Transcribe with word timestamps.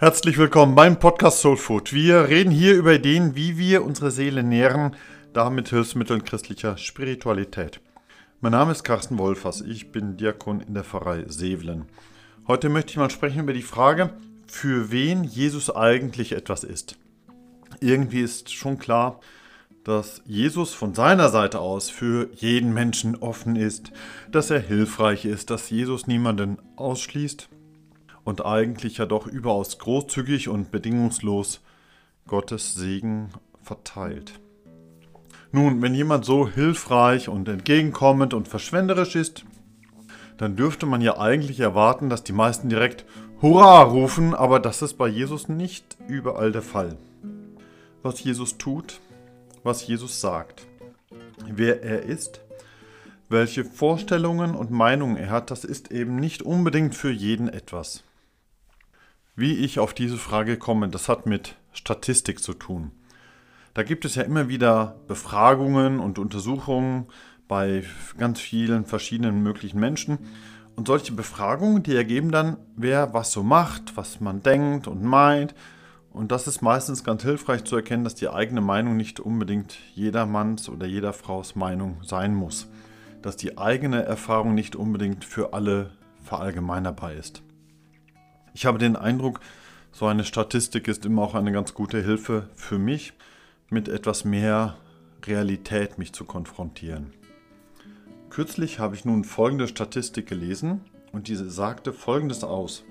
Herzlich 0.00 0.38
willkommen 0.38 0.76
beim 0.76 1.00
Podcast 1.00 1.40
Soul 1.40 1.56
Food. 1.56 1.92
Wir 1.92 2.28
reden 2.28 2.52
hier 2.52 2.76
über 2.76 2.94
Ideen, 2.94 3.34
wie 3.34 3.58
wir 3.58 3.84
unsere 3.84 4.12
Seele 4.12 4.44
nähren, 4.44 4.94
damit 5.32 5.70
Hilfsmitteln 5.70 6.22
christlicher 6.22 6.76
Spiritualität. 6.76 7.80
Mein 8.40 8.52
Name 8.52 8.70
ist 8.70 8.84
Carsten 8.84 9.18
Wolfers, 9.18 9.60
ich 9.60 9.90
bin 9.90 10.16
Diakon 10.16 10.60
in 10.60 10.74
der 10.74 10.84
Pfarrei 10.84 11.24
Sevelen. 11.26 11.86
Heute 12.46 12.68
möchte 12.68 12.92
ich 12.92 12.96
mal 12.96 13.10
sprechen 13.10 13.40
über 13.40 13.52
die 13.52 13.62
Frage, 13.62 14.10
für 14.46 14.92
wen 14.92 15.24
Jesus 15.24 15.68
eigentlich 15.68 16.30
etwas 16.30 16.62
ist. 16.62 16.96
Irgendwie 17.80 18.20
ist 18.20 18.54
schon 18.54 18.78
klar, 18.78 19.18
dass 19.82 20.22
Jesus 20.26 20.74
von 20.74 20.94
seiner 20.94 21.28
Seite 21.28 21.58
aus 21.58 21.90
für 21.90 22.30
jeden 22.36 22.72
Menschen 22.72 23.16
offen 23.16 23.56
ist, 23.56 23.90
dass 24.30 24.50
er 24.52 24.60
hilfreich 24.60 25.24
ist, 25.24 25.50
dass 25.50 25.70
Jesus 25.70 26.06
niemanden 26.06 26.58
ausschließt 26.76 27.48
und 28.28 28.44
eigentlich 28.44 28.98
ja 28.98 29.06
doch 29.06 29.26
überaus 29.26 29.78
großzügig 29.78 30.50
und 30.50 30.70
bedingungslos 30.70 31.62
Gottes 32.26 32.74
Segen 32.74 33.30
verteilt. 33.62 34.38
Nun, 35.50 35.80
wenn 35.80 35.94
jemand 35.94 36.26
so 36.26 36.46
hilfreich 36.46 37.30
und 37.30 37.48
entgegenkommend 37.48 38.34
und 38.34 38.46
verschwenderisch 38.46 39.16
ist, 39.16 39.46
dann 40.36 40.56
dürfte 40.56 40.84
man 40.84 41.00
ja 41.00 41.16
eigentlich 41.16 41.58
erwarten, 41.60 42.10
dass 42.10 42.22
die 42.22 42.34
meisten 42.34 42.68
direkt 42.68 43.06
Hurra 43.40 43.80
rufen, 43.80 44.34
aber 44.34 44.60
das 44.60 44.82
ist 44.82 44.98
bei 44.98 45.08
Jesus 45.08 45.48
nicht 45.48 45.96
überall 46.06 46.52
der 46.52 46.60
Fall. 46.60 46.98
Was 48.02 48.22
Jesus 48.22 48.58
tut, 48.58 49.00
was 49.62 49.86
Jesus 49.86 50.20
sagt, 50.20 50.66
wer 51.46 51.82
er 51.82 52.02
ist, 52.02 52.42
welche 53.30 53.64
Vorstellungen 53.64 54.54
und 54.54 54.70
Meinungen 54.70 55.16
er 55.16 55.30
hat, 55.30 55.50
das 55.50 55.64
ist 55.64 55.90
eben 55.90 56.16
nicht 56.16 56.42
unbedingt 56.42 56.94
für 56.94 57.10
jeden 57.10 57.48
etwas. 57.48 58.04
Wie 59.38 59.54
ich 59.54 59.78
auf 59.78 59.94
diese 59.94 60.16
Frage 60.16 60.56
komme, 60.56 60.88
das 60.88 61.08
hat 61.08 61.26
mit 61.26 61.54
Statistik 61.72 62.42
zu 62.42 62.54
tun. 62.54 62.90
Da 63.72 63.84
gibt 63.84 64.04
es 64.04 64.16
ja 64.16 64.24
immer 64.24 64.48
wieder 64.48 64.96
Befragungen 65.06 66.00
und 66.00 66.18
Untersuchungen 66.18 67.06
bei 67.46 67.84
ganz 68.16 68.40
vielen 68.40 68.84
verschiedenen 68.84 69.40
möglichen 69.44 69.78
Menschen. 69.78 70.18
Und 70.74 70.88
solche 70.88 71.12
Befragungen, 71.12 71.84
die 71.84 71.94
ergeben 71.94 72.32
dann, 72.32 72.56
wer 72.74 73.14
was 73.14 73.30
so 73.30 73.44
macht, 73.44 73.96
was 73.96 74.18
man 74.18 74.42
denkt 74.42 74.88
und 74.88 75.04
meint. 75.04 75.54
Und 76.10 76.32
das 76.32 76.48
ist 76.48 76.60
meistens 76.60 77.04
ganz 77.04 77.22
hilfreich 77.22 77.62
zu 77.62 77.76
erkennen, 77.76 78.02
dass 78.02 78.16
die 78.16 78.30
eigene 78.30 78.60
Meinung 78.60 78.96
nicht 78.96 79.20
unbedingt 79.20 79.78
jedermanns 79.94 80.68
oder 80.68 80.84
jeder 80.84 81.12
Fraus 81.12 81.54
Meinung 81.54 81.98
sein 82.02 82.34
muss. 82.34 82.66
Dass 83.22 83.36
die 83.36 83.56
eigene 83.56 84.02
Erfahrung 84.02 84.56
nicht 84.56 84.74
unbedingt 84.74 85.24
für 85.24 85.52
alle 85.52 85.90
verallgemeinerbar 86.24 87.12
ist. 87.12 87.44
Ich 88.58 88.66
habe 88.66 88.78
den 88.78 88.96
Eindruck, 88.96 89.38
so 89.92 90.06
eine 90.06 90.24
Statistik 90.24 90.88
ist 90.88 91.06
immer 91.06 91.22
auch 91.22 91.36
eine 91.36 91.52
ganz 91.52 91.74
gute 91.74 92.02
Hilfe 92.02 92.48
für 92.56 92.76
mich, 92.76 93.12
mit 93.70 93.86
etwas 93.86 94.24
mehr 94.24 94.76
Realität 95.24 95.96
mich 95.96 96.12
zu 96.12 96.24
konfrontieren. 96.24 97.12
Kürzlich 98.30 98.80
habe 98.80 98.96
ich 98.96 99.04
nun 99.04 99.22
folgende 99.22 99.68
Statistik 99.68 100.26
gelesen 100.26 100.80
und 101.12 101.28
diese 101.28 101.48
sagte 101.48 101.92
folgendes 101.92 102.42
aus. 102.42 102.82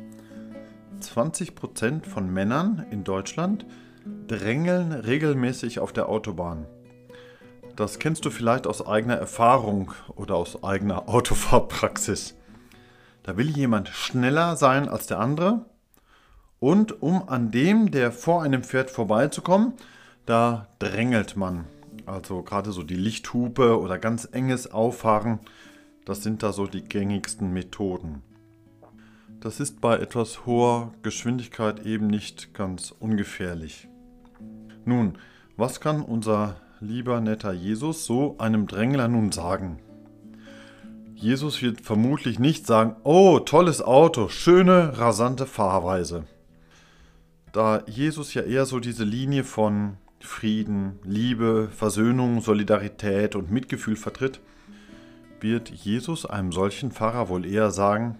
20% 1.02 2.06
von 2.06 2.32
Männern 2.32 2.86
in 2.90 3.04
Deutschland 3.04 3.66
drängeln 4.26 4.94
regelmäßig 4.94 5.82
auf 5.82 5.92
der 5.92 6.08
Autobahn. 6.08 6.66
Das 7.76 8.00
kennst 8.00 8.24
du 8.24 8.30
vielleicht 8.30 8.68
aus 8.68 8.88
eigener 8.88 9.18
Erfahrung 9.18 9.92
oder 10.16 10.36
aus 10.36 10.64
eigener 10.64 11.10
Autofahrpraxis. 11.10 12.37
Da 13.28 13.36
will 13.36 13.50
jemand 13.50 13.90
schneller 13.90 14.56
sein 14.56 14.88
als 14.88 15.06
der 15.08 15.20
andere. 15.20 15.66
Und 16.62 17.02
um 17.04 17.28
an 17.28 17.52
dem, 17.52 17.92
der 17.92 18.14
vor 18.14 18.42
einem 18.42 18.64
fährt, 18.64 18.90
vorbeizukommen, 18.90 19.74
da 20.26 20.70
drängelt 20.80 21.36
man. 21.36 21.66
Also 22.06 22.42
gerade 22.42 22.72
so 22.72 22.84
die 22.84 22.96
Lichthupe 22.96 23.82
oder 23.82 24.00
ganz 24.00 24.30
enges 24.32 24.72
Auffahren, 24.72 25.40
das 26.06 26.24
sind 26.24 26.42
da 26.42 26.54
so 26.54 26.68
die 26.68 26.86
gängigsten 26.86 27.52
Methoden. 27.52 28.22
Das 29.42 29.60
ist 29.60 29.82
bei 29.82 29.98
etwas 29.98 30.46
hoher 30.46 30.94
Geschwindigkeit 31.02 31.86
eben 31.86 32.08
nicht 32.08 32.54
ganz 32.54 32.92
ungefährlich. 32.98 33.90
Nun, 34.86 35.18
was 35.58 35.82
kann 35.82 36.02
unser 36.02 36.62
lieber 36.80 37.20
netter 37.20 37.52
Jesus 37.52 38.06
so 38.06 38.38
einem 38.38 38.68
Drängler 38.68 39.10
nun 39.10 39.34
sagen? 39.34 39.80
Jesus 41.20 41.64
wird 41.64 41.82
vermutlich 41.82 42.38
nicht 42.38 42.68
sagen, 42.68 42.96
oh, 43.04 43.40
tolles 43.40 43.82
Auto, 43.82 44.30
schöne, 44.30 45.00
rasante 45.00 45.48
Fahrweise. 45.48 46.26
Da 47.52 47.82
Jesus 47.88 48.36
ja 48.36 48.44
eher 48.44 48.68
so 48.68 48.80
diese 48.80 49.04
Linie 49.04 49.44
von 49.44 49.98
Frieden, 50.20 51.00
Liebe, 51.04 51.70
Versöhnung, 51.76 52.42
Solidarität 52.42 53.36
und 53.36 53.50
Mitgefühl 53.50 53.96
vertritt, 53.96 54.42
wird 55.40 55.70
Jesus 55.70 56.28
einem 56.28 56.52
solchen 56.52 56.92
Pfarrer 56.92 57.30
wohl 57.30 57.48
eher 57.48 57.72
sagen, 57.72 58.20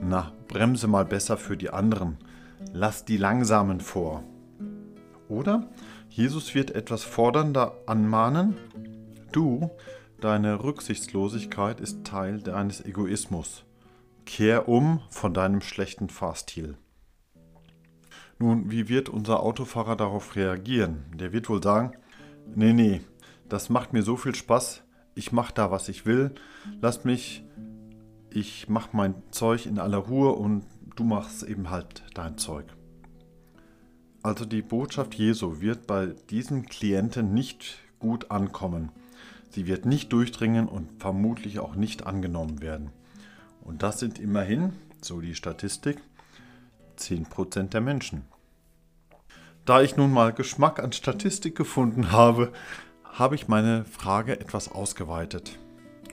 na, 0.00 0.32
bremse 0.46 0.86
mal 0.86 1.04
besser 1.04 1.36
für 1.36 1.56
die 1.56 1.70
anderen, 1.70 2.16
lass 2.72 3.06
die 3.06 3.16
Langsamen 3.16 3.80
vor. 3.80 4.22
Oder 5.28 5.68
Jesus 6.10 6.54
wird 6.54 6.70
etwas 6.70 7.02
fordernder 7.02 7.74
anmahnen, 7.86 8.56
du, 9.32 9.68
Deine 10.20 10.64
Rücksichtslosigkeit 10.64 11.78
ist 11.78 12.02
Teil 12.02 12.40
deines 12.40 12.84
Egoismus. 12.84 13.64
Kehr 14.26 14.68
um 14.68 15.00
von 15.10 15.32
deinem 15.32 15.60
schlechten 15.60 16.08
Fahrstil. 16.08 16.76
Nun, 18.40 18.68
wie 18.68 18.88
wird 18.88 19.08
unser 19.08 19.40
Autofahrer 19.44 19.94
darauf 19.94 20.34
reagieren? 20.34 21.04
Der 21.14 21.32
wird 21.32 21.48
wohl 21.48 21.62
sagen, 21.62 21.92
nee, 22.52 22.72
nee, 22.72 23.00
das 23.48 23.70
macht 23.70 23.92
mir 23.92 24.02
so 24.02 24.16
viel 24.16 24.34
Spaß, 24.34 24.82
ich 25.14 25.30
mach 25.30 25.52
da, 25.52 25.70
was 25.70 25.88
ich 25.88 26.04
will, 26.04 26.34
lass 26.80 27.04
mich, 27.04 27.44
ich 28.30 28.68
mach 28.68 28.92
mein 28.92 29.14
Zeug 29.30 29.66
in 29.66 29.78
aller 29.78 29.98
Ruhe 29.98 30.32
und 30.32 30.64
du 30.96 31.04
machst 31.04 31.44
eben 31.44 31.70
halt 31.70 32.02
dein 32.14 32.38
Zeug. 32.38 32.66
Also 34.24 34.44
die 34.44 34.62
Botschaft 34.62 35.14
Jesu 35.14 35.60
wird 35.60 35.86
bei 35.86 36.06
diesem 36.28 36.66
Klienten 36.66 37.34
nicht 37.34 37.78
gut 38.00 38.32
ankommen. 38.32 38.90
Sie 39.50 39.66
wird 39.66 39.86
nicht 39.86 40.12
durchdringen 40.12 40.68
und 40.68 41.00
vermutlich 41.00 41.58
auch 41.58 41.74
nicht 41.74 42.06
angenommen 42.06 42.60
werden. 42.60 42.90
Und 43.62 43.82
das 43.82 43.98
sind 43.98 44.18
immerhin, 44.18 44.72
so 45.00 45.20
die 45.20 45.34
Statistik, 45.34 45.98
10% 46.98 47.68
der 47.68 47.80
Menschen. 47.80 48.24
Da 49.64 49.82
ich 49.82 49.96
nun 49.96 50.12
mal 50.12 50.32
Geschmack 50.32 50.82
an 50.82 50.92
Statistik 50.92 51.54
gefunden 51.54 52.12
habe, 52.12 52.52
habe 53.04 53.34
ich 53.34 53.48
meine 53.48 53.84
Frage 53.84 54.40
etwas 54.40 54.70
ausgeweitet. 54.70 55.58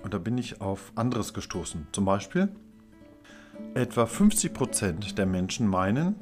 Und 0.04 0.14
da 0.14 0.18
bin 0.18 0.38
ich 0.38 0.62
auf 0.62 0.92
anderes 0.96 1.34
gestoßen. 1.34 1.88
Zum 1.92 2.06
Beispiel, 2.06 2.50
etwa 3.74 4.04
50% 4.04 5.16
der 5.16 5.26
Menschen 5.26 5.68
meinen, 5.68 6.16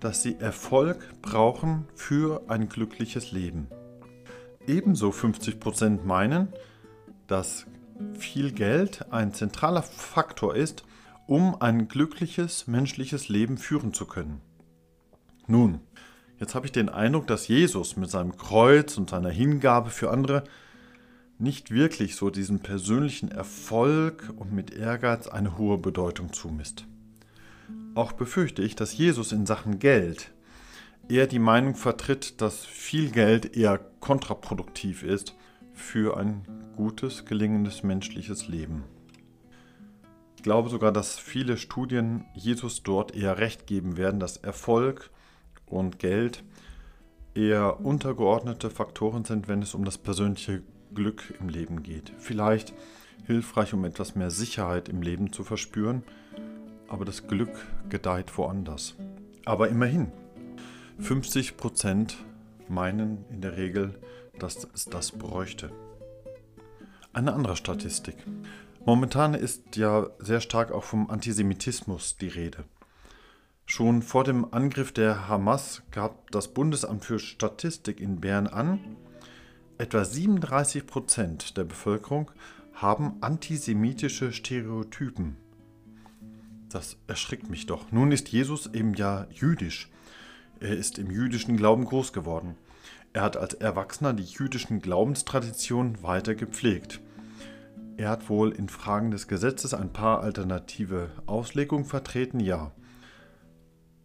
dass 0.00 0.22
sie 0.22 0.36
Erfolg 0.38 1.20
brauchen 1.22 1.86
für 1.94 2.42
ein 2.48 2.68
glückliches 2.68 3.32
Leben. 3.32 3.68
Ebenso 4.66 5.10
50% 5.10 6.04
meinen, 6.04 6.48
dass 7.26 7.66
viel 8.18 8.52
Geld 8.52 9.10
ein 9.12 9.32
zentraler 9.32 9.82
Faktor 9.82 10.54
ist, 10.54 10.84
um 11.26 11.60
ein 11.60 11.88
glückliches 11.88 12.66
menschliches 12.66 13.28
Leben 13.28 13.56
führen 13.56 13.92
zu 13.92 14.06
können. 14.06 14.40
Nun, 15.46 15.80
jetzt 16.38 16.54
habe 16.54 16.66
ich 16.66 16.72
den 16.72 16.88
Eindruck, 16.88 17.26
dass 17.26 17.48
Jesus 17.48 17.96
mit 17.96 18.10
seinem 18.10 18.36
Kreuz 18.36 18.96
und 18.98 19.10
seiner 19.10 19.30
Hingabe 19.30 19.90
für 19.90 20.10
andere 20.10 20.44
nicht 21.38 21.70
wirklich 21.70 22.16
so 22.16 22.30
diesem 22.30 22.60
persönlichen 22.60 23.30
Erfolg 23.30 24.32
und 24.36 24.52
mit 24.52 24.72
Ehrgeiz 24.72 25.26
eine 25.26 25.56
hohe 25.56 25.78
Bedeutung 25.78 26.32
zumisst. 26.32 26.86
Auch 27.94 28.12
befürchte 28.12 28.62
ich, 28.62 28.76
dass 28.76 28.96
Jesus 28.96 29.32
in 29.32 29.46
Sachen 29.46 29.78
Geld 29.78 30.32
eher 31.10 31.26
die 31.26 31.38
Meinung 31.38 31.74
vertritt, 31.74 32.40
dass 32.40 32.64
viel 32.64 33.10
Geld 33.10 33.56
eher 33.56 33.78
kontraproduktiv 34.00 35.02
ist 35.02 35.34
für 35.74 36.16
ein 36.16 36.46
gutes, 36.76 37.24
gelingendes 37.24 37.82
menschliches 37.82 38.48
Leben. 38.48 38.84
Ich 40.36 40.42
glaube 40.42 40.70
sogar, 40.70 40.92
dass 40.92 41.18
viele 41.18 41.58
Studien 41.58 42.24
Jesus 42.34 42.82
dort 42.82 43.14
eher 43.14 43.38
recht 43.38 43.66
geben 43.66 43.96
werden, 43.96 44.20
dass 44.20 44.38
Erfolg 44.38 45.10
und 45.66 45.98
Geld 45.98 46.44
eher 47.34 47.80
untergeordnete 47.80 48.70
Faktoren 48.70 49.24
sind, 49.24 49.48
wenn 49.48 49.62
es 49.62 49.74
um 49.74 49.84
das 49.84 49.98
persönliche 49.98 50.62
Glück 50.94 51.34
im 51.40 51.48
Leben 51.48 51.82
geht. 51.82 52.12
Vielleicht 52.18 52.72
hilfreich, 53.26 53.74
um 53.74 53.84
etwas 53.84 54.14
mehr 54.14 54.30
Sicherheit 54.30 54.88
im 54.88 55.02
Leben 55.02 55.32
zu 55.32 55.44
verspüren, 55.44 56.02
aber 56.88 57.04
das 57.04 57.26
Glück 57.26 57.66
gedeiht 57.88 58.36
woanders. 58.38 58.96
Aber 59.44 59.68
immerhin, 59.68 60.10
50% 61.00 62.14
meinen 62.68 63.24
in 63.30 63.40
der 63.40 63.56
Regel, 63.56 63.98
dass 64.38 64.68
es 64.74 64.84
das 64.84 65.12
bräuchte. 65.12 65.70
Eine 67.12 67.32
andere 67.32 67.56
Statistik. 67.56 68.16
Momentan 68.84 69.34
ist 69.34 69.76
ja 69.76 70.08
sehr 70.18 70.40
stark 70.40 70.72
auch 70.72 70.84
vom 70.84 71.10
Antisemitismus 71.10 72.16
die 72.16 72.28
Rede. 72.28 72.64
Schon 73.66 74.02
vor 74.02 74.24
dem 74.24 74.52
Angriff 74.52 74.92
der 74.92 75.28
Hamas 75.28 75.82
gab 75.90 76.30
das 76.30 76.48
Bundesamt 76.48 77.04
für 77.04 77.18
Statistik 77.18 78.00
in 78.00 78.20
Bern 78.20 78.46
an, 78.46 78.96
etwa 79.78 80.04
37 80.04 80.86
Prozent 80.86 81.56
der 81.56 81.64
Bevölkerung 81.64 82.30
haben 82.74 83.16
antisemitische 83.20 84.32
Stereotypen. 84.32 85.36
Das 86.68 86.96
erschrickt 87.06 87.50
mich 87.50 87.66
doch. 87.66 87.90
Nun 87.90 88.12
ist 88.12 88.28
Jesus 88.28 88.72
eben 88.72 88.94
ja 88.94 89.26
jüdisch. 89.30 89.90
Er 90.60 90.76
ist 90.76 90.98
im 90.98 91.10
jüdischen 91.10 91.56
Glauben 91.56 91.86
groß 91.86 92.12
geworden. 92.12 92.54
Er 93.14 93.22
hat 93.22 93.38
als 93.38 93.54
Erwachsener 93.54 94.12
die 94.12 94.24
jüdischen 94.24 94.80
Glaubenstraditionen 94.82 96.02
weiter 96.02 96.34
gepflegt. 96.34 97.00
Er 97.96 98.10
hat 98.10 98.28
wohl 98.28 98.52
in 98.52 98.68
Fragen 98.68 99.10
des 99.10 99.26
Gesetzes 99.26 99.72
ein 99.72 99.90
paar 99.90 100.20
alternative 100.20 101.10
Auslegungen 101.24 101.86
vertreten, 101.86 102.40
ja. 102.40 102.72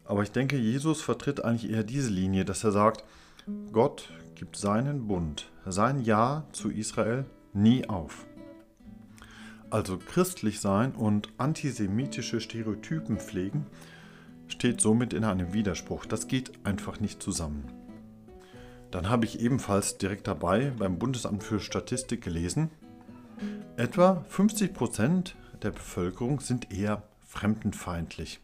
Aber 0.05 0.23
ich 0.23 0.31
denke, 0.31 0.57
Jesus 0.57 1.01
vertritt 1.01 1.43
eigentlich 1.43 1.69
eher 1.69 1.83
diese 1.83 2.09
Linie, 2.09 2.45
dass 2.45 2.63
er 2.63 2.71
sagt, 2.71 3.03
Gott 3.73 4.09
gibt 4.35 4.55
seinen 4.55 5.07
Bund, 5.07 5.51
sein 5.65 6.03
Ja 6.03 6.45
zu 6.53 6.71
Israel 6.71 7.25
nie 7.53 7.89
auf. 7.89 8.25
Also 9.69 9.97
christlich 9.97 10.61
sein 10.61 10.93
und 10.93 11.29
antisemitische 11.37 12.39
Stereotypen 12.39 13.17
pflegen, 13.17 13.65
steht 14.47 14.81
somit 14.81 15.13
in 15.13 15.23
einem 15.23 15.53
Widerspruch. 15.53 16.05
Das 16.05 16.27
geht 16.27 16.65
einfach 16.65 16.99
nicht 16.99 17.21
zusammen. 17.21 17.65
Dann 18.91 19.09
habe 19.09 19.25
ich 19.25 19.41
ebenfalls 19.41 19.97
direkt 19.97 20.27
dabei 20.27 20.71
beim 20.77 20.97
Bundesamt 20.97 21.43
für 21.43 21.59
Statistik 21.59 22.23
gelesen, 22.23 22.69
etwa 23.77 24.23
50 24.29 24.73
Prozent 24.73 25.35
der 25.61 25.71
Bevölkerung 25.71 26.39
sind 26.39 26.71
eher 26.71 27.03
fremdenfeindlich. 27.27 28.39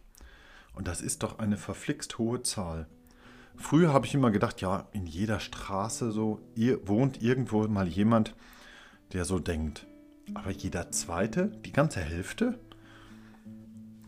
Und 0.74 0.88
das 0.88 1.02
ist 1.02 1.24
doch 1.24 1.40
eine 1.40 1.58
verflixt 1.58 2.18
hohe 2.18 2.42
Zahl. 2.44 2.88
Früher 3.56 3.94
habe 3.94 4.06
ich 4.06 4.14
immer 4.14 4.32
gedacht, 4.32 4.62
ja, 4.62 4.88
in 4.92 5.06
jeder 5.06 5.40
Straße 5.40 6.12
so 6.12 6.40
wohnt 6.84 7.22
irgendwo 7.22 7.68
mal 7.68 7.88
jemand, 7.88 8.36
der 9.14 9.26
so 9.26 9.40
denkt. 9.40 9.86
Aber 10.34 10.52
jeder 10.52 10.92
zweite, 10.92 11.48
die 11.66 11.74
ganze 11.74 12.00
Hälfte? 12.00 12.60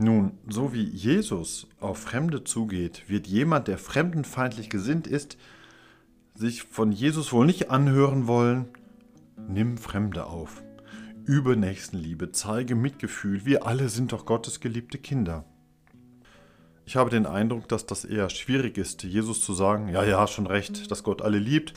Nun, 0.03 0.33
so 0.50 0.73
wie 0.73 0.83
Jesus 0.83 1.65
auf 1.79 1.97
Fremde 1.97 2.44
zugeht, 2.44 3.03
wird 3.07 3.25
jemand, 3.25 3.69
der 3.69 3.77
fremdenfeindlich 3.77 4.69
gesinnt 4.69 5.07
ist, 5.07 5.38
sich 6.35 6.63
von 6.63 6.91
Jesus 6.91 7.31
wohl 7.31 7.45
nicht 7.45 7.71
anhören 7.71 8.27
wollen. 8.27 8.67
Nimm 9.47 9.77
Fremde 9.77 10.25
auf. 10.25 10.61
Übe 11.23 11.55
Nächstenliebe, 11.55 12.33
zeige 12.33 12.75
Mitgefühl. 12.75 13.45
Wir 13.45 13.65
alle 13.65 13.88
sind 13.88 14.11
doch 14.11 14.25
Gottes 14.25 14.59
geliebte 14.59 14.97
Kinder. 14.97 15.45
Ich 16.83 16.97
habe 16.97 17.09
den 17.09 17.25
Eindruck, 17.25 17.69
dass 17.69 17.85
das 17.85 18.03
eher 18.03 18.29
schwierig 18.29 18.77
ist, 18.77 19.03
Jesus 19.03 19.39
zu 19.39 19.53
sagen, 19.53 19.88
ja, 19.88 20.03
ja, 20.03 20.27
schon 20.27 20.47
recht, 20.47 20.91
dass 20.91 21.03
Gott 21.03 21.21
alle 21.21 21.39
liebt, 21.39 21.73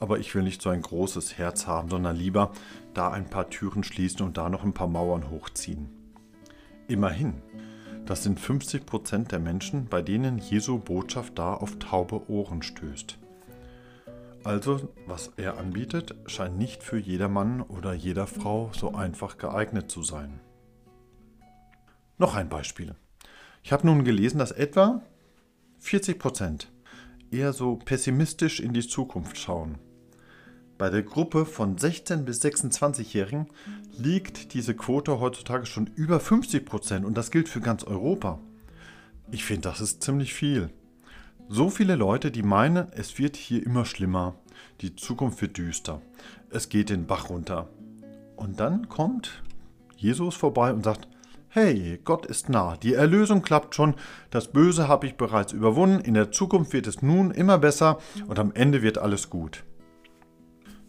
aber 0.00 0.18
ich 0.18 0.34
will 0.34 0.44
nicht 0.44 0.62
so 0.62 0.70
ein 0.70 0.80
großes 0.80 1.36
Herz 1.36 1.66
haben, 1.66 1.90
sondern 1.90 2.16
lieber 2.16 2.52
da 2.94 3.10
ein 3.10 3.28
paar 3.28 3.50
Türen 3.50 3.84
schließen 3.84 4.22
und 4.22 4.38
da 4.38 4.48
noch 4.48 4.64
ein 4.64 4.72
paar 4.72 4.88
Mauern 4.88 5.28
hochziehen. 5.28 6.05
Immerhin, 6.88 7.42
das 8.04 8.22
sind 8.22 8.38
50 8.38 8.86
Prozent 8.86 9.32
der 9.32 9.40
Menschen, 9.40 9.86
bei 9.86 10.02
denen 10.02 10.38
Jesu 10.38 10.78
Botschaft 10.78 11.38
da 11.38 11.54
auf 11.54 11.78
taube 11.80 12.30
Ohren 12.30 12.62
stößt. 12.62 13.18
Also, 14.44 14.88
was 15.06 15.32
er 15.36 15.58
anbietet, 15.58 16.14
scheint 16.26 16.56
nicht 16.56 16.84
für 16.84 16.98
jedermann 16.98 17.62
oder 17.62 17.92
jeder 17.92 18.28
Frau 18.28 18.70
so 18.72 18.94
einfach 18.94 19.38
geeignet 19.38 19.90
zu 19.90 20.04
sein. 20.04 20.38
Noch 22.18 22.36
ein 22.36 22.48
Beispiel. 22.48 22.94
Ich 23.64 23.72
habe 23.72 23.84
nun 23.84 24.04
gelesen, 24.04 24.38
dass 24.38 24.52
etwa 24.52 25.02
40 25.80 26.20
Prozent 26.20 26.72
eher 27.32 27.52
so 27.52 27.74
pessimistisch 27.74 28.60
in 28.60 28.72
die 28.72 28.86
Zukunft 28.86 29.36
schauen. 29.36 29.78
Bei 30.78 30.90
der 30.90 31.02
Gruppe 31.02 31.46
von 31.46 31.78
16 31.78 32.26
bis 32.26 32.42
26-Jährigen 32.42 33.46
liegt 33.96 34.52
diese 34.52 34.74
Quote 34.74 35.20
heutzutage 35.20 35.64
schon 35.64 35.88
über 35.94 36.20
50 36.20 36.66
Prozent 36.66 37.06
und 37.06 37.16
das 37.16 37.30
gilt 37.30 37.48
für 37.48 37.60
ganz 37.60 37.82
Europa. 37.82 38.38
Ich 39.30 39.44
finde, 39.44 39.62
das 39.70 39.80
ist 39.80 40.02
ziemlich 40.02 40.34
viel. 40.34 40.68
So 41.48 41.70
viele 41.70 41.96
Leute, 41.96 42.30
die 42.30 42.42
meinen, 42.42 42.88
es 42.92 43.18
wird 43.18 43.36
hier 43.36 43.64
immer 43.64 43.86
schlimmer, 43.86 44.34
die 44.82 44.96
Zukunft 44.96 45.40
wird 45.40 45.56
düster, 45.56 46.02
es 46.50 46.68
geht 46.68 46.90
den 46.90 47.06
Bach 47.06 47.30
runter. 47.30 47.68
Und 48.36 48.60
dann 48.60 48.90
kommt 48.90 49.42
Jesus 49.96 50.34
vorbei 50.34 50.74
und 50.74 50.84
sagt, 50.84 51.08
Hey, 51.48 51.98
Gott 52.04 52.26
ist 52.26 52.50
nah, 52.50 52.76
die 52.76 52.92
Erlösung 52.92 53.40
klappt 53.40 53.74
schon, 53.74 53.94
das 54.28 54.52
Böse 54.52 54.88
habe 54.88 55.06
ich 55.06 55.14
bereits 55.14 55.54
überwunden, 55.54 56.00
in 56.00 56.12
der 56.12 56.30
Zukunft 56.30 56.74
wird 56.74 56.86
es 56.86 57.00
nun 57.00 57.30
immer 57.30 57.56
besser 57.56 57.98
und 58.26 58.38
am 58.38 58.52
Ende 58.52 58.82
wird 58.82 58.98
alles 58.98 59.30
gut. 59.30 59.64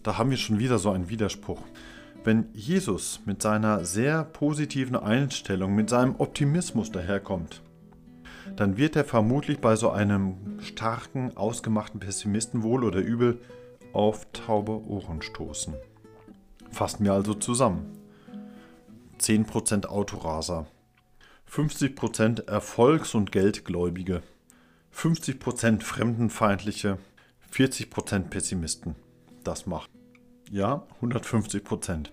Da 0.08 0.18
haben 0.18 0.30
wir 0.30 0.38
schon 0.38 0.58
wieder 0.58 0.80
so 0.80 0.92
einen 0.92 1.10
Widerspruch. 1.10 1.62
Wenn 2.24 2.48
Jesus 2.54 3.20
mit 3.26 3.42
seiner 3.42 3.84
sehr 3.84 4.24
positiven 4.24 4.96
Einstellung, 4.96 5.76
mit 5.76 5.90
seinem 5.90 6.16
Optimismus 6.18 6.94
daherkommt, 6.94 7.62
dann 8.56 8.78
wird 8.78 8.96
er 8.96 9.04
vermutlich 9.04 9.60
bei 9.60 9.76
so 9.76 9.90
einem 9.90 10.62
starken, 10.62 11.36
ausgemachten 11.36 12.00
Pessimisten 12.00 12.64
wohl 12.64 12.86
oder 12.86 13.00
übel 13.00 13.42
auf 13.92 14.26
taube 14.32 14.82
Ohren 14.88 15.22
stoßen. 15.22 15.74
Fassen 16.72 17.04
wir 17.04 17.12
also 17.12 17.34
zusammen. 17.34 17.92
10% 19.20 19.88
Autoraser, 19.88 20.68
50% 21.52 22.48
Erfolgs- 22.48 23.14
und 23.14 23.34
Geldgläubige, 23.34 24.24
50% 24.96 25.82
Fremdenfeindliche, 25.82 26.98
40% 27.52 28.30
Pessimisten. 28.30 28.96
Das 29.48 29.66
macht. 29.66 29.90
Ja, 30.52 30.86
150%. 31.02 32.08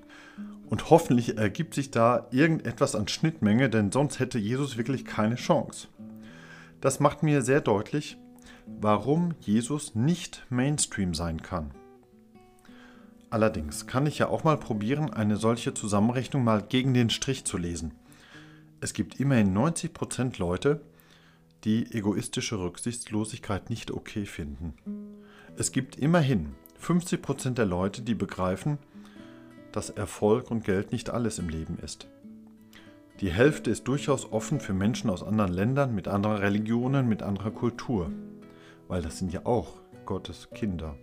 Und 0.67 0.91
hoffentlich 0.91 1.37
ergibt 1.37 1.75
sich 1.75 1.91
da 1.91 2.29
irgendetwas 2.31 2.95
an 2.95 3.09
Schnittmenge, 3.09 3.69
denn 3.69 3.91
sonst 3.91 4.21
hätte 4.21 4.39
Jesus 4.39 4.77
wirklich 4.77 5.05
keine 5.05 5.35
Chance. 5.35 5.89
Das 6.81 7.01
macht 7.01 7.25
mir 7.25 7.43
sehr 7.43 7.61
deutlich, 7.61 8.19
warum 8.81 9.35
Jesus 9.41 9.97
nicht 9.97 10.47
Mainstream 10.49 11.13
sein 11.13 11.43
kann. 11.43 11.73
Allerdings 13.31 13.89
kann 13.89 14.07
ich 14.07 14.21
ja 14.21 14.29
auch 14.29 14.45
mal 14.45 14.57
probieren, 14.57 15.13
eine 15.13 15.37
solche 15.37 15.75
Zusammenrechnung 15.75 16.45
mal 16.45 16.63
gegen 16.63 16.95
den 16.95 17.11
Strich 17.11 17.45
zu 17.45 17.59
lesen. 17.59 17.95
Es 18.81 18.93
gibt 18.93 19.19
immerhin 19.19 19.53
90% 19.59 20.39
Leute, 20.39 20.83
die 21.65 21.93
egoistische 21.93 22.61
Rücksichtslosigkeit 22.61 23.71
nicht 23.71 23.91
okay 23.91 24.25
finden. 24.25 24.75
Es 25.57 25.73
gibt 25.73 25.97
immerhin 25.97 26.55
50% 26.85 27.55
der 27.55 27.67
Leute, 27.67 28.03
die 28.03 28.15
begreifen, 28.15 28.79
dass 29.73 29.91
Erfolg 29.91 30.51
und 30.51 30.65
Geld 30.65 30.93
nicht 30.93 31.11
alles 31.11 31.39
im 31.39 31.49
Leben 31.49 31.79
ist. 31.83 32.07
Die 33.21 33.31
Hälfte 33.31 33.71
ist 33.71 33.89
durchaus 33.89 34.33
offen 34.33 34.61
für 34.61 34.73
Menschen 34.73 35.09
aus 35.09 35.23
anderen 35.23 35.53
Ländern, 35.53 35.95
mit 35.95 36.09
anderen 36.09 36.37
Religionen, 36.37 37.09
mit 37.09 37.23
anderer 37.23 37.53
Kultur, 37.53 38.11
weil 38.89 39.03
das 39.03 39.19
sind 39.19 39.33
ja 39.33 39.47
auch 39.47 39.81
Gottes 40.05 40.49
Kinder. 40.55 40.97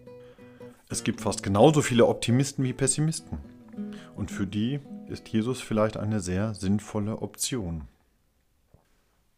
Es 0.89 1.03
gibt 1.03 1.21
fast 1.21 1.41
genauso 1.41 1.81
viele 1.81 2.05
Optimisten 2.05 2.63
wie 2.63 2.73
Pessimisten. 2.73 3.39
Und 4.15 4.29
für 4.29 4.45
die 4.45 4.79
ist 5.07 5.29
Jesus 5.29 5.61
vielleicht 5.61 5.97
eine 5.97 6.19
sehr 6.19 6.53
sinnvolle 6.53 7.21
Option. 7.21 7.83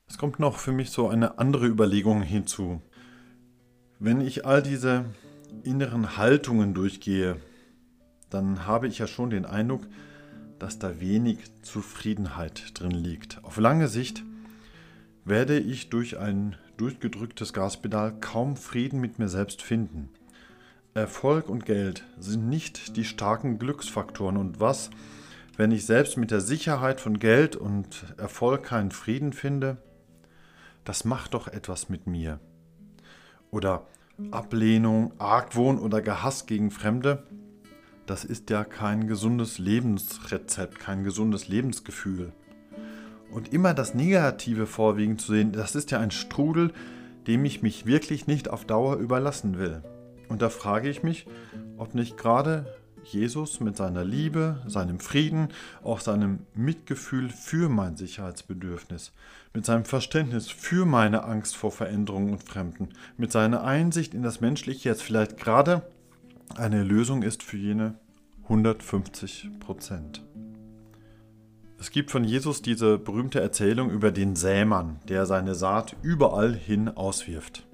Es 0.07 0.17
kommt 0.17 0.39
noch 0.39 0.57
für 0.57 0.71
mich 0.71 0.89
so 0.89 1.07
eine 1.07 1.37
andere 1.37 1.67
Überlegung 1.67 2.21
hinzu. 2.21 2.81
Wenn 3.99 4.19
ich 4.19 4.45
all 4.45 4.61
diese 4.61 5.05
inneren 5.63 6.17
Haltungen 6.17 6.73
durchgehe, 6.73 7.37
dann 8.29 8.65
habe 8.65 8.87
ich 8.87 8.99
ja 8.99 9.07
schon 9.07 9.29
den 9.29 9.45
Eindruck, 9.45 9.87
dass 10.59 10.79
da 10.79 10.99
wenig 10.99 11.39
Zufriedenheit 11.61 12.79
drin 12.79 12.91
liegt. 12.91 13.43
Auf 13.43 13.57
lange 13.57 13.87
Sicht 13.87 14.23
werde 15.25 15.59
ich 15.59 15.89
durch 15.89 16.17
ein 16.17 16.55
durchgedrücktes 16.77 17.53
Gaspedal 17.53 18.19
kaum 18.19 18.55
Frieden 18.55 18.99
mit 18.99 19.19
mir 19.19 19.29
selbst 19.29 19.61
finden. 19.61 20.09
Erfolg 20.93 21.49
und 21.49 21.65
Geld 21.65 22.03
sind 22.19 22.49
nicht 22.49 22.97
die 22.97 23.05
starken 23.05 23.57
Glücksfaktoren. 23.57 24.37
Und 24.37 24.59
was, 24.59 24.89
wenn 25.57 25.71
ich 25.71 25.85
selbst 25.85 26.17
mit 26.17 26.29
der 26.29 26.41
Sicherheit 26.41 27.01
von 27.01 27.19
Geld 27.19 27.55
und 27.55 28.05
Erfolg 28.17 28.63
keinen 28.63 28.91
Frieden 28.91 29.33
finde? 29.33 29.77
Das 30.83 31.05
macht 31.05 31.33
doch 31.33 31.47
etwas 31.47 31.89
mit 31.89 32.05
mir. 32.05 32.39
Oder 33.49 33.87
Ablehnung, 34.31 35.11
Argwohn 35.17 35.79
oder 35.79 36.01
Gehass 36.01 36.45
gegen 36.45 36.71
Fremde? 36.71 37.23
Das 38.05 38.25
ist 38.25 38.49
ja 38.49 38.63
kein 38.63 39.07
gesundes 39.07 39.59
Lebensrezept, 39.59 40.79
kein 40.79 41.03
gesundes 41.03 41.47
Lebensgefühl. 41.47 42.31
Und 43.31 43.51
immer 43.51 43.73
das 43.73 43.95
Negative 43.95 44.67
vorwiegend 44.67 45.21
zu 45.21 45.31
sehen, 45.31 45.51
das 45.51 45.75
ist 45.75 45.89
ja 45.91 45.99
ein 45.99 46.11
Strudel, 46.11 46.71
dem 47.25 47.45
ich 47.45 47.63
mich 47.63 47.85
wirklich 47.85 48.27
nicht 48.27 48.49
auf 48.49 48.65
Dauer 48.65 48.97
überlassen 48.97 49.57
will. 49.57 49.81
Und 50.29 50.41
da 50.41 50.49
frage 50.49 50.89
ich 50.89 51.01
mich, 51.01 51.25
ob 51.77 51.95
nicht 51.95 52.17
gerade 52.17 52.65
Jesus 53.05 53.59
mit 53.59 53.77
seiner 53.77 54.03
Liebe, 54.03 54.61
seinem 54.67 54.99
Frieden, 54.99 55.49
auch 55.83 55.99
seinem 55.99 56.39
Mitgefühl 56.55 57.29
für 57.29 57.69
mein 57.69 57.97
Sicherheitsbedürfnis, 57.97 59.11
mit 59.53 59.65
seinem 59.65 59.85
Verständnis 59.85 60.49
für 60.49 60.85
meine 60.85 61.23
Angst 61.23 61.55
vor 61.55 61.71
Veränderungen 61.71 62.33
und 62.33 62.43
Fremden, 62.43 62.89
mit 63.17 63.31
seiner 63.31 63.63
Einsicht 63.63 64.13
in 64.13 64.23
das 64.23 64.41
Menschliche 64.41 64.89
jetzt 64.89 65.03
vielleicht 65.03 65.37
gerade 65.37 65.83
eine 66.55 66.83
Lösung 66.83 67.23
ist 67.23 67.43
für 67.43 67.57
jene 67.57 67.95
150 68.43 69.49
Prozent. 69.59 70.21
Es 71.79 71.91
gibt 71.91 72.11
von 72.11 72.23
Jesus 72.23 72.61
diese 72.61 72.97
berühmte 72.97 73.41
Erzählung 73.41 73.89
über 73.89 74.11
den 74.11 74.35
Sämann, 74.35 74.99
der 75.09 75.25
seine 75.25 75.53
Saat 75.53 75.95
überall 76.01 76.53
hin 76.53 76.87
auswirft. 76.87 77.65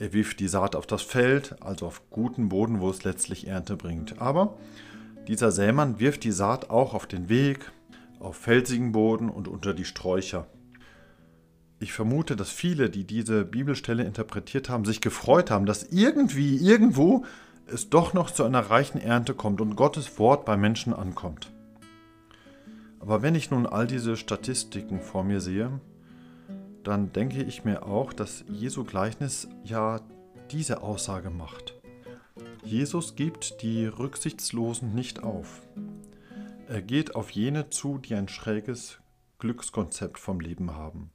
Er 0.00 0.14
wirft 0.14 0.40
die 0.40 0.48
Saat 0.48 0.76
auf 0.76 0.86
das 0.86 1.02
Feld, 1.02 1.56
also 1.60 1.86
auf 1.86 2.08
guten 2.08 2.48
Boden, 2.48 2.80
wo 2.80 2.88
es 2.88 3.04
letztlich 3.04 3.46
Ernte 3.46 3.76
bringt. 3.76 4.18
Aber 4.18 4.56
dieser 5.28 5.52
Sämann 5.52 6.00
wirft 6.00 6.24
die 6.24 6.32
Saat 6.32 6.70
auch 6.70 6.94
auf 6.94 7.06
den 7.06 7.28
Weg, 7.28 7.70
auf 8.18 8.34
felsigen 8.34 8.92
Boden 8.92 9.28
und 9.28 9.46
unter 9.46 9.74
die 9.74 9.84
Sträucher. 9.84 10.46
Ich 11.80 11.92
vermute, 11.92 12.34
dass 12.34 12.48
viele, 12.48 12.88
die 12.88 13.04
diese 13.04 13.44
Bibelstelle 13.44 14.02
interpretiert 14.04 14.70
haben, 14.70 14.86
sich 14.86 15.02
gefreut 15.02 15.50
haben, 15.50 15.66
dass 15.66 15.82
irgendwie, 15.82 16.56
irgendwo 16.56 17.26
es 17.66 17.90
doch 17.90 18.14
noch 18.14 18.30
zu 18.30 18.44
einer 18.44 18.70
reichen 18.70 19.02
Ernte 19.02 19.34
kommt 19.34 19.60
und 19.60 19.76
Gottes 19.76 20.18
Wort 20.18 20.46
bei 20.46 20.56
Menschen 20.56 20.94
ankommt. 20.94 21.52
Aber 23.00 23.20
wenn 23.20 23.34
ich 23.34 23.50
nun 23.50 23.66
all 23.66 23.86
diese 23.86 24.16
Statistiken 24.16 25.00
vor 25.02 25.24
mir 25.24 25.42
sehe, 25.42 25.78
dann 26.84 27.12
denke 27.12 27.42
ich 27.42 27.64
mir 27.64 27.84
auch, 27.84 28.12
dass 28.12 28.44
Jesu 28.48 28.84
Gleichnis 28.84 29.48
ja 29.64 30.00
diese 30.50 30.82
Aussage 30.82 31.30
macht. 31.30 31.74
Jesus 32.64 33.16
gibt 33.16 33.62
die 33.62 33.86
Rücksichtslosen 33.86 34.94
nicht 34.94 35.22
auf. 35.22 35.62
Er 36.68 36.82
geht 36.82 37.14
auf 37.14 37.30
jene 37.30 37.70
zu, 37.70 37.98
die 37.98 38.14
ein 38.14 38.28
schräges 38.28 38.98
Glückskonzept 39.38 40.18
vom 40.18 40.40
Leben 40.40 40.74
haben. 40.74 41.10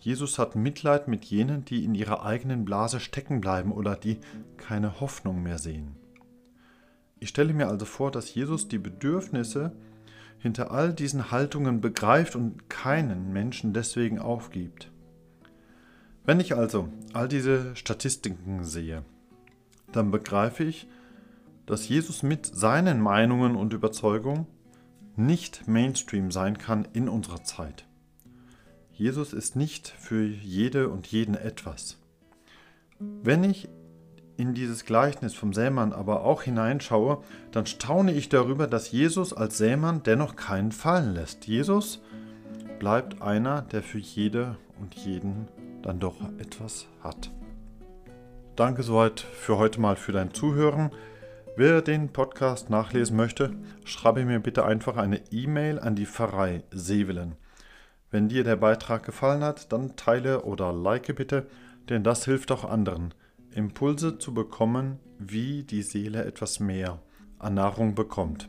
Jesus 0.00 0.38
hat 0.38 0.54
Mitleid 0.54 1.08
mit 1.08 1.24
jenen, 1.24 1.64
die 1.64 1.84
in 1.84 1.94
ihrer 1.94 2.24
eigenen 2.24 2.64
Blase 2.64 3.00
stecken 3.00 3.40
bleiben 3.40 3.72
oder 3.72 3.96
die 3.96 4.18
keine 4.56 5.00
Hoffnung 5.00 5.42
mehr 5.42 5.58
sehen. 5.58 5.96
Ich 7.18 7.30
stelle 7.30 7.52
mir 7.52 7.68
also 7.68 7.84
vor, 7.84 8.12
dass 8.12 8.32
Jesus 8.32 8.68
die 8.68 8.78
Bedürfnisse 8.78 9.72
hinter 10.38 10.70
all 10.70 10.92
diesen 10.92 11.30
Haltungen 11.30 11.80
begreift 11.80 12.36
und 12.36 12.68
keinen 12.68 13.32
Menschen 13.32 13.72
deswegen 13.72 14.18
aufgibt. 14.18 14.90
Wenn 16.24 16.40
ich 16.40 16.54
also 16.54 16.88
all 17.12 17.28
diese 17.28 17.74
Statistiken 17.74 18.64
sehe, 18.64 19.02
dann 19.92 20.10
begreife 20.10 20.64
ich, 20.64 20.86
dass 21.66 21.88
Jesus 21.88 22.22
mit 22.22 22.46
seinen 22.46 23.00
Meinungen 23.00 23.56
und 23.56 23.72
Überzeugungen 23.72 24.46
nicht 25.16 25.66
Mainstream 25.66 26.30
sein 26.30 26.58
kann 26.58 26.86
in 26.92 27.08
unserer 27.08 27.42
Zeit. 27.42 27.86
Jesus 28.92 29.32
ist 29.32 29.56
nicht 29.56 29.88
für 29.88 30.24
jede 30.24 30.88
und 30.88 31.06
jeden 31.06 31.34
etwas. 31.34 31.98
Wenn 32.98 33.44
ich 33.44 33.68
in 34.38 34.54
dieses 34.54 34.84
Gleichnis 34.84 35.34
vom 35.34 35.52
Sämann 35.52 35.92
aber 35.92 36.22
auch 36.22 36.42
hineinschaue, 36.42 37.18
dann 37.50 37.66
staune 37.66 38.12
ich 38.12 38.28
darüber, 38.28 38.68
dass 38.68 38.92
Jesus 38.92 39.32
als 39.32 39.58
Sämann 39.58 40.04
dennoch 40.04 40.36
keinen 40.36 40.70
fallen 40.70 41.12
lässt. 41.12 41.48
Jesus 41.48 42.00
bleibt 42.78 43.20
einer, 43.20 43.62
der 43.62 43.82
für 43.82 43.98
jede 43.98 44.56
und 44.80 44.94
jeden 44.94 45.48
dann 45.82 45.98
doch 45.98 46.16
etwas 46.38 46.86
hat. 47.02 47.32
Danke 48.54 48.84
soweit 48.84 49.20
für 49.20 49.58
heute 49.58 49.80
mal 49.80 49.96
für 49.96 50.12
dein 50.12 50.32
Zuhören. 50.32 50.92
Wer 51.56 51.82
den 51.82 52.12
Podcast 52.12 52.70
nachlesen 52.70 53.16
möchte, 53.16 53.56
schreibe 53.84 54.24
mir 54.24 54.38
bitte 54.38 54.64
einfach 54.64 54.96
eine 54.96 55.20
E-Mail 55.32 55.80
an 55.80 55.96
die 55.96 56.06
Pfarrei 56.06 56.62
Sevelen. 56.70 57.34
Wenn 58.12 58.28
dir 58.28 58.44
der 58.44 58.56
Beitrag 58.56 59.04
gefallen 59.04 59.42
hat, 59.42 59.72
dann 59.72 59.96
teile 59.96 60.42
oder 60.42 60.72
like 60.72 61.14
bitte, 61.16 61.48
denn 61.88 62.04
das 62.04 62.24
hilft 62.24 62.52
auch 62.52 62.64
anderen. 62.64 63.12
Impulse 63.54 64.18
zu 64.18 64.34
bekommen, 64.34 64.98
wie 65.18 65.64
die 65.64 65.82
Seele 65.82 66.24
etwas 66.24 66.60
mehr 66.60 67.00
an 67.38 67.54
Nahrung 67.54 67.94
bekommt. 67.94 68.48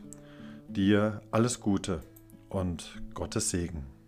Dir 0.68 1.20
alles 1.30 1.60
Gute 1.60 2.02
und 2.48 3.02
Gottes 3.14 3.50
Segen. 3.50 3.99